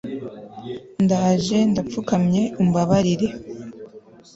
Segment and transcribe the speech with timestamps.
[1.03, 3.27] ndaje ndapfukamye umbabarire